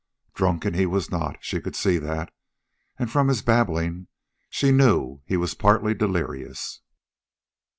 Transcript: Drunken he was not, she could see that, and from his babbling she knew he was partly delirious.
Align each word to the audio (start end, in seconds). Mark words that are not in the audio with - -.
Drunken 0.33 0.73
he 0.73 0.87
was 0.87 1.11
not, 1.11 1.37
she 1.41 1.61
could 1.61 1.75
see 1.75 1.99
that, 1.99 2.33
and 2.97 3.11
from 3.11 3.27
his 3.27 3.43
babbling 3.43 4.07
she 4.49 4.71
knew 4.71 5.21
he 5.27 5.37
was 5.37 5.53
partly 5.53 5.93
delirious. 5.93 6.81